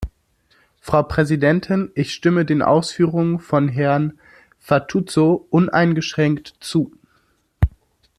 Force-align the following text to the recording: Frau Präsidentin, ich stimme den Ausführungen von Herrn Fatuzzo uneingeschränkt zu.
Frau 0.79 1.03
Präsidentin, 1.03 1.91
ich 1.93 2.11
stimme 2.11 2.43
den 2.43 2.63
Ausführungen 2.63 3.39
von 3.39 3.67
Herrn 3.67 4.17
Fatuzzo 4.57 5.45
uneingeschränkt 5.51 6.55
zu. 6.59 6.91